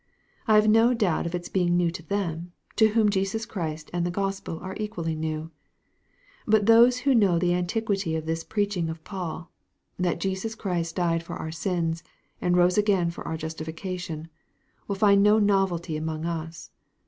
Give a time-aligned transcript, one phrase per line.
[0.47, 4.03] I have no doubt of its being new to them, to whom Jesus Christ and
[4.03, 5.51] the Gospel are equally new.
[6.47, 9.51] But those who know the antiquity of this preaching of Paul,
[9.99, 12.03] "that Jesus Christ died for our sins,
[12.41, 14.27] and rose again for our justification,"
[14.87, 16.71] will find no novelty among us.